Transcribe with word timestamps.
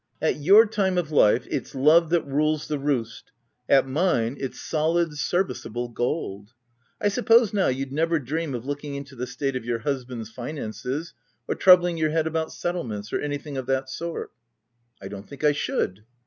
At 0.19 0.37
your 0.37 0.65
time 0.65 0.97
of 0.97 1.11
life, 1.11 1.45
it's 1.51 1.75
love 1.75 2.09
that 2.09 2.25
rules 2.25 2.67
the 2.67 2.79
roast: 2.79 3.31
at 3.69 3.87
mine, 3.87 4.35
it's 4.39 4.59
solid, 4.59 5.13
serviceable 5.15 5.89
gold. 5.89 6.53
I 6.99 7.07
suppose 7.07 7.53
now, 7.53 7.67
you'd 7.67 7.91
never 7.93 8.17
dream 8.17 8.55
of 8.55 8.65
looking 8.65 8.95
into 8.95 9.15
the 9.15 9.27
state 9.27 9.55
of 9.55 9.63
your 9.63 9.77
husband's 9.77 10.31
finances, 10.31 11.13
or 11.47 11.53
troubling 11.53 11.97
your 11.97 12.09
head 12.09 12.25
about 12.25 12.51
settlements, 12.51 13.13
or 13.13 13.19
anything 13.19 13.57
of 13.57 13.67
that 13.67 13.91
sort 13.91 14.31
?""I 15.03 15.07
don't 15.07 15.29
think 15.29 15.43
I 15.43 15.51
should." 15.51 16.03